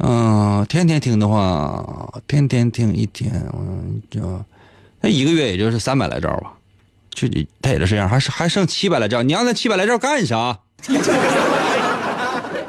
[0.04, 4.44] 嗯，天天听的话，天天听一天，嗯，就
[5.00, 6.52] 那一个月也就是三百来兆吧，
[7.10, 7.26] 就
[7.60, 9.22] 他也是这样，还是还剩七百来兆。
[9.22, 10.58] 你要那七百来兆干啥？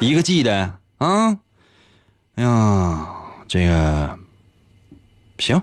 [0.00, 1.38] 一个 G 的啊？
[2.36, 3.06] 哎呀，
[3.46, 4.18] 这个
[5.38, 5.62] 行。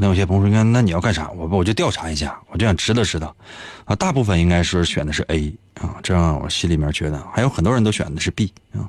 [0.00, 1.28] 那有些朋友说：“那那你要干啥？
[1.36, 3.36] 我我就调查一下，我就想知道知道，
[3.84, 8.88] 啊，大部分应该是选的是 A 啊，这样我心里面觉得还有很多人都选的是 B 啊，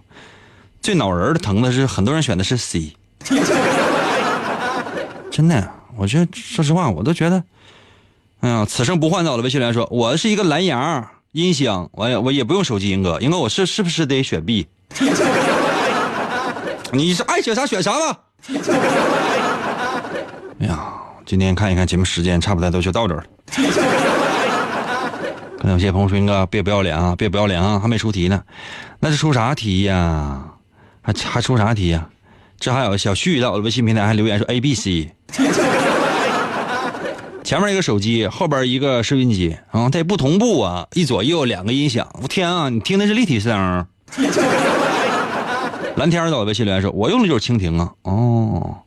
[0.82, 2.95] 最脑仁的疼的是很多人选的是 C，
[5.30, 7.43] 真的，我觉得说实话，我都觉得，
[8.39, 9.43] 哎呀，此生不换早了。
[9.43, 14.66] 微信来说，我是一个蓝牙音箱，我也我也不用手机英哥，英哥我是是不是得选 B？
[16.93, 18.18] 你是爱选啥选啥吧。
[20.62, 20.91] 哎呀，
[21.26, 23.26] 今天看一看节目时间，差不多都就到这儿了。
[25.57, 28.41] 可能有些朋友说：“英哥，别不要脸啊，别不要脸啊，还没出题呢。”
[28.99, 30.43] 那是出啥题呀？
[31.01, 32.07] 还还出啥题呀？
[32.59, 35.11] 这还有小旭在我的微信平台还留言说 A B C。
[37.43, 43.86] 前面一个手机，后边一个收音机，啊，它也不同步啊，一左右两个音响，我天啊，你听的是立体声。
[45.97, 48.78] 蓝天在我微信留言说：“我用的就是蜻蜓啊。”哦，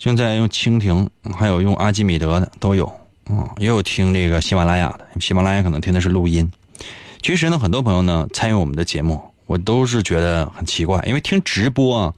[0.00, 2.86] 现在用蜻蜓，还有用阿基米德的都有，
[3.26, 6.50] 啊，也有听这个喜马拉雅的，喜马拉雅可能听的是录音。
[7.20, 12.14] 其实呢，很多朋友呢参与我们的节目，我都是觉得很奇怪，因为听直播啊，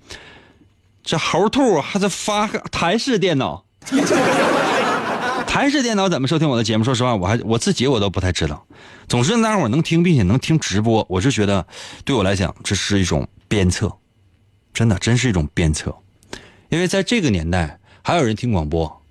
[1.02, 3.64] 这猴兔还是发台式电脑。
[5.44, 6.84] 台式电脑怎么收听我的节目？
[6.84, 8.64] 说实话，我还我自己我都不太知道。
[9.08, 11.66] 总之，大伙能听，并且能听直播，我是觉得
[12.04, 13.92] 对我来讲，这是一种鞭策，
[14.72, 15.92] 真的，真是一种鞭策。
[16.72, 19.02] 因为在这个年代，还有人听广播，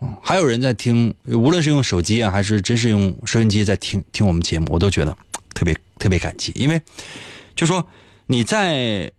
[0.00, 5.18] 嗯，还有人在听，无论是用手机啊，还是真是用收音机在听听我们节目，我都觉得
[5.52, 6.52] 特别特别感激。
[6.54, 6.80] 因为
[7.56, 7.84] 就说
[8.26, 9.10] 你在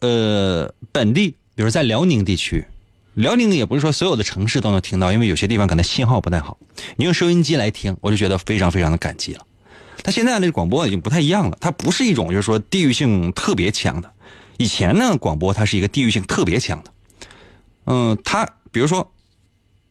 [0.00, 2.64] 呃本地，比如在辽宁地区。
[3.14, 6.58] 辽宁也不是说所有的城市都能听到，因为有些地方可能信号不太好。
[6.96, 9.46] 你用收音机来听，我就觉得非常非常的感激了。
[10.02, 14.12] 它现在这广播已经不太一样了，它不是一种就是说地域性特别强的。
[14.58, 16.92] 以前呢，广播它是一个地域性特别强的。
[17.86, 19.10] 嗯，他比如说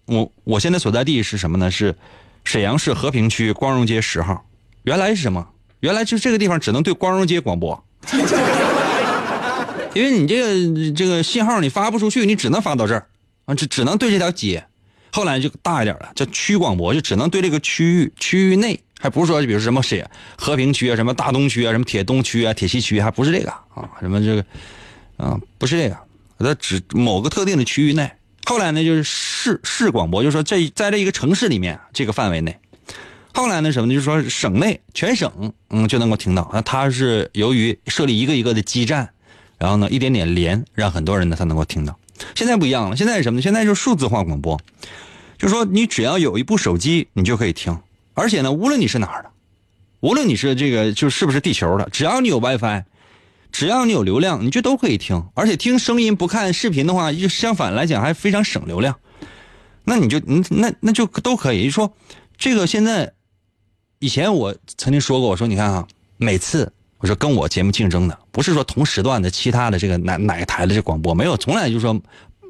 [0.06, 1.72] 我我现在所在地是什么呢？
[1.72, 1.96] 是
[2.44, 4.46] 沈阳市和平区光荣街十号。
[4.84, 5.48] 原来是什么？
[5.80, 7.84] 原来就这个地方只能对光荣街广播。
[9.96, 13.08] 因为你这个这个信号你发不出去，你只能发到这儿。
[13.46, 14.66] 啊，只只能对这条街，
[15.12, 20.04] 后来就大一点了，叫区广播，就只能对这个区域区域内，还不是说，比如什么谁
[20.36, 24.46] 和平区啊，什么大东区啊，什么铁东区啊，铁西区，还不是这个啊，什么这个，
[25.18, 25.98] 啊，不是这个，
[26.40, 28.12] 它只某个特定的区域内。
[28.46, 32.58] 后来呢，就是市市广播，就是说这在这一个城市里面这个范围内。
[33.34, 33.94] 后来呢，什么呢？
[33.94, 36.50] 就是说省内全省，嗯，就能够听到。
[36.54, 39.10] 那它是由于设立一个一个的基站，
[39.58, 41.98] 然后呢，一点点连，让很多人呢才能够听到。
[42.34, 43.42] 现在不一样了，现在是什么呢？
[43.42, 44.58] 现在就是数字化广播，
[45.38, 47.78] 就说你只要有一部手机，你就可以听。
[48.14, 49.30] 而且呢，无论你是哪儿的，
[50.00, 52.84] 无论你是这个就是不是地球的，只要你有 WiFi，
[53.56, 55.30] 只要你有流量，你就都可以听。
[55.34, 59.00] 而且听声音不看视频的话，就相反来讲还非常省流量。
[59.86, 61.64] 那你就嗯那那就都可以。
[61.64, 61.94] 就说
[62.38, 63.14] 这个现在，
[64.00, 65.88] 以前我曾经说过，我说你看啊，
[66.18, 66.70] 每次。
[66.98, 71.98] 我说跟我节目竞争的，不是说同时段的其他的这个哪哪个台的这广播没有，从来就是说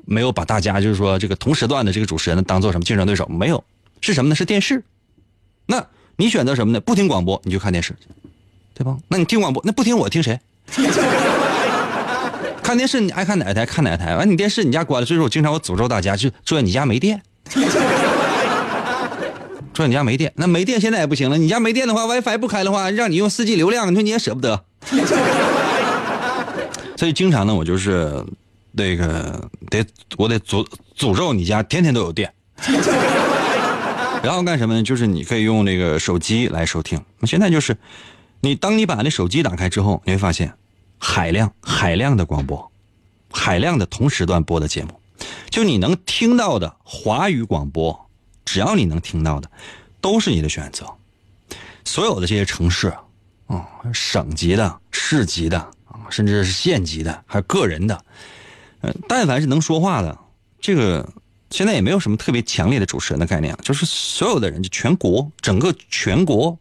[0.05, 3.63] 没有把大家就是说这个同时段的这个主持人当做什么竞争对手，没有，
[4.01, 4.35] 是什么呢？
[4.35, 4.83] 是电视。
[5.67, 5.85] 那
[6.15, 6.79] 你选择什么呢？
[6.79, 7.95] 不听广播你就看电视，
[8.73, 8.97] 对吧？
[9.07, 10.39] 那你听广播，那不听我听谁？
[12.63, 17.21] 看电视你爱看哪台看哪台，完你电视你家关了，所以说我经常我诅咒大家，就祝愿你家没电。
[19.75, 21.37] 说你家没电，那没电现在也不行了。
[21.37, 24.63] 你家没电的话，WiFi 不开的话，让你用 4G 流量，你说你也舍不得。
[26.95, 28.23] 所以经常呢，我就是
[28.71, 29.85] 那个得
[30.15, 30.65] 我得诅
[30.97, 32.31] 诅咒你家天天都有电。
[34.23, 34.81] 然后干什么呢？
[34.81, 36.99] 就是你可以用那个手机来收听。
[37.19, 37.75] 那现在就是，
[38.45, 40.53] 你当你把那手机打开之后，你会发现
[40.99, 42.71] 海量海量的广播，
[43.31, 45.01] 海量的同时段播的节目，
[45.49, 48.07] 就你能听到的华语广播。
[48.45, 49.49] 只要你能听到的，
[49.99, 50.85] 都是你的选择。
[51.85, 52.93] 所有的这些城市，
[53.47, 58.05] 啊，省级的、市级的啊，甚至是县级的，还有个人的，
[58.81, 60.15] 呃，但凡是能说话的，
[60.61, 61.11] 这个
[61.49, 66.55] 现在也没有什么特别强烈的主持人的概念，就是所有的人，就全国整个全国，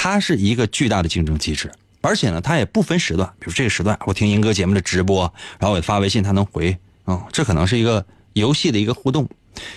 [0.00, 1.72] 它是一个巨大的竞争机制，
[2.02, 9.28] 而且呢，它也不分时段，比如这个时段我听英哥节目的直播，然后我发微信他能回，啊，这可能是一个游戏的一个互动。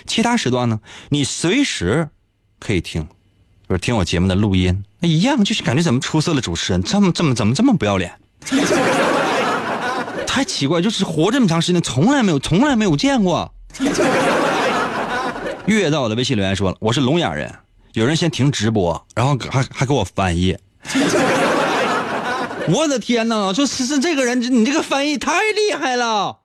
[0.06, 0.78] 其他时段呢？
[1.08, 2.08] 你随时
[2.60, 3.04] 可以听，
[3.68, 8.12] 就是听我节目的录音，那一样就是感觉怎么出色的主持人，这么这么怎么这么不要脸？
[10.24, 13.52] 太奇怪，就是活这么长时间，从来没有从来没有见过。
[15.66, 17.52] 月到我的微信留言说了，我是聋哑人，
[17.94, 20.56] 有人先停直播，然后还还给我翻译。
[22.68, 23.52] 我的天哪！
[23.52, 26.38] 说是是这个人，你这个翻译太厉害了。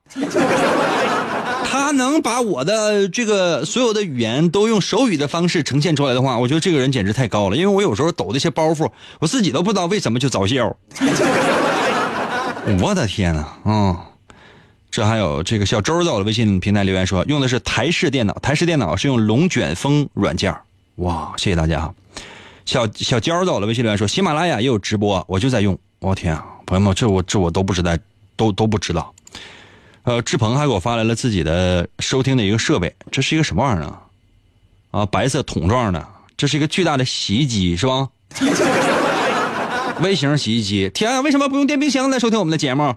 [1.64, 7.56] 他能把我的这个所有的语言都用手语的方式呈现出来的话，我觉得这个人简直太高了。
[7.56, 8.90] 因为我有时候抖那些包袱，
[9.20, 10.76] 我自己都不知道为什么就早笑。
[12.82, 14.04] 我的天哪，啊！
[14.90, 20.56] 这还有这个小周在我的微信平台留言说，用的是台式电脑，台式电脑是用龙卷风软件。
[20.98, 21.92] 哇，谢谢大家。
[22.66, 25.78] 小小娇在我的微信留言说，喜马拉雅也有直播，我就在用。
[26.00, 27.98] 我天啊，朋友们，这我这我都不知道，
[28.36, 29.14] 都都不知道。
[30.04, 34.02] 呃，志鹏还给我发来了自己的收听的一个设备，这是一个什么玩意儿啊？
[34.92, 38.08] 啊，白色桶状的，这是一个巨大的洗衣机是吧？
[40.02, 42.94] 微型洗衣机，天啊，为什么不用电冰箱来收听我们的节目？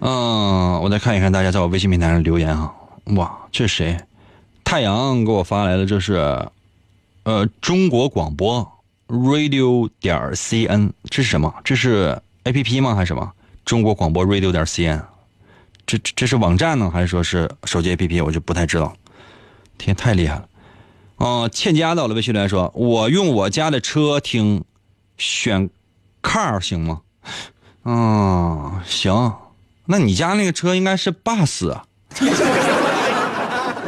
[0.00, 2.72] 嗯，我再看一看大家在我微信平台上留言啊。
[3.16, 3.96] 哇，这是谁？
[4.72, 6.14] 太阳给我发来的，这是
[7.24, 8.66] 呃中国广播
[9.06, 11.54] radio 点 cn，这是什么？
[11.62, 12.94] 这是 A P P 吗？
[12.94, 13.30] 还是什么？
[13.66, 14.98] 中国广播 radio 点 cn，
[15.84, 18.22] 这这是网站呢，还是说是手机 A P P？
[18.22, 18.96] 我就不太知道。
[19.76, 20.48] 天，太厉害了！
[21.16, 24.64] 哦，倩佳到了微信留言说：“我用我家的车听，
[25.18, 25.68] 选
[26.22, 27.02] car 行吗？”
[27.84, 29.34] 嗯，行。
[29.84, 31.84] 那你家那个车应该是 bus 啊？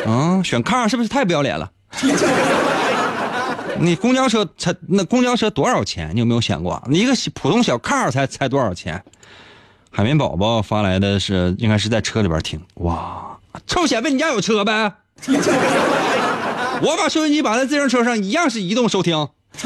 [0.07, 1.71] 嗯，选 car 是不是太不要脸了？
[3.79, 6.11] 你公交车才那公交车多少钱？
[6.15, 6.83] 你有没有想过？
[6.89, 9.03] 你一个普通小 car 才才多少钱？
[9.91, 12.61] 海绵宝宝发来的是应该是在车里边听。
[12.75, 14.93] 哇，臭显摆你家有车呗？
[16.83, 19.29] 我把收音机绑在自行车上，一样是移动收听。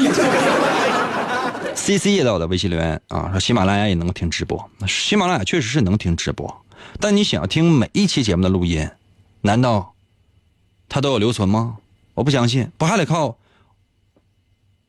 [1.75, 4.69] C C 也到的微信留言啊，说喜马拉雅也能听直播。
[4.87, 6.63] 喜马拉雅确实是能听直播，
[6.99, 8.87] 但你想要听每一期节目的录音，
[9.41, 9.93] 难道
[10.89, 11.77] 他都有留存吗？
[12.15, 13.37] 我不相信，不还得靠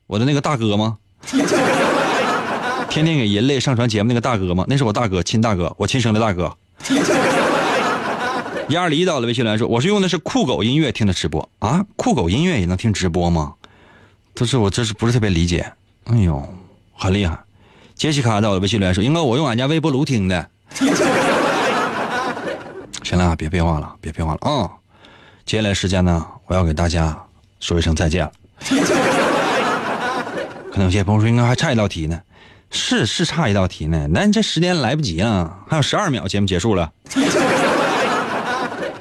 [0.09, 0.99] 我的那个大哥吗？
[2.91, 4.65] 天天给人类上传节目那个大哥吗？
[4.67, 6.57] 那是我大哥，亲大哥，我亲生的大哥。
[8.71, 13.55] 鸭梨到了微信来说，我是用的是酷狗音乐听的直播啊，酷狗音乐也能听直播吗？
[14.35, 15.73] 这是我这是不是特别理解？
[16.05, 16.43] 哎呦。
[16.97, 17.39] 很厉害，
[17.95, 20.51] 杰西卡到了微信来说：“应该我用俺家微波炉听的。
[23.03, 24.71] ”行了，别废话了，别废话了啊！
[25.47, 27.17] 接下来时间呢，我要给大家
[27.61, 28.33] 说一声再见了。
[30.71, 32.21] 可能有些朋友说，应该还差一道题呢，
[32.71, 36.93] 是是差一道题呢，那这时间来不及了，还有十二秒，节目结束了。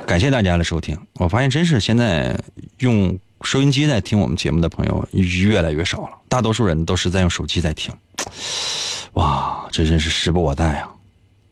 [0.08, 2.38] 感谢大家的收听，我发现真是现在
[2.80, 3.18] 用。
[3.46, 7.90] 收音机在听我们节目的朋友越来越少了，大多数人都是在用手机在听。
[9.14, 10.90] 哇，这真是时不我待啊！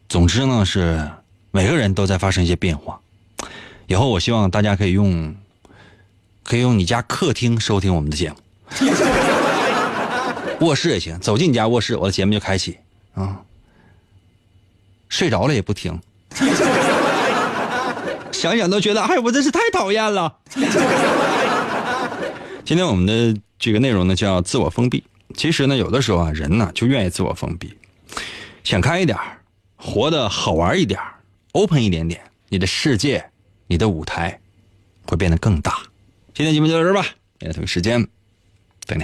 [0.09, 1.09] 总之呢，是
[1.49, 2.99] 每个人都在发生一些变化。
[3.88, 5.33] 以后我希望大家可以用，
[6.43, 8.35] 可以用你家客厅收听我们的节目，
[10.67, 12.77] 卧室也行，走进你家卧室，我的节目就开启
[13.13, 13.41] 啊。
[15.07, 15.97] 睡着了也不听，
[18.33, 20.35] 想想都觉得，哎，我真是太讨厌了。
[22.65, 25.01] 今天我们的这个内容呢叫自我封闭。
[25.33, 27.73] 其实呢，有的时候啊，人呢就愿意自我封闭，
[28.65, 29.17] 想开一点
[29.77, 30.99] 活得好玩一点
[31.53, 33.29] open 一点点，你的世界，
[33.68, 34.39] 你的舞台，
[35.05, 35.78] 会变得更大。
[36.34, 37.01] 今天节目就到这儿吧，
[37.39, 38.07] 明天同一时间，
[38.86, 39.03] 等你。